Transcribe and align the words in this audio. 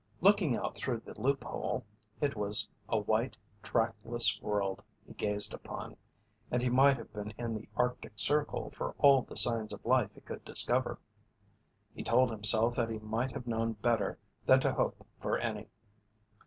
Looking 0.19 0.55
out 0.55 0.75
through 0.75 1.01
the 1.01 1.21
loop 1.21 1.43
hole, 1.43 1.85
it 2.21 2.35
was 2.35 2.67
a 2.89 2.97
white, 2.97 3.37
tractless 3.61 4.41
world 4.41 4.81
he 5.05 5.13
gazed 5.13 5.53
upon, 5.53 5.95
and 6.49 6.59
he 6.63 6.69
might 6.71 6.97
have 6.97 7.13
been 7.13 7.35
in 7.37 7.53
the 7.53 7.69
Arctic 7.75 8.13
Circle 8.15 8.71
for 8.71 8.95
all 8.97 9.21
the 9.21 9.37
signs 9.37 9.71
of 9.71 9.85
life 9.85 10.09
he 10.15 10.21
could 10.21 10.43
discover. 10.43 10.97
He 11.93 12.01
told 12.03 12.31
himself 12.31 12.75
that 12.77 12.89
he 12.89 12.97
might 12.97 13.31
have 13.33 13.45
known 13.45 13.73
better 13.73 14.17
than 14.47 14.59
to 14.61 14.73
hope 14.73 15.05
for 15.19 15.37
any. 15.37 15.67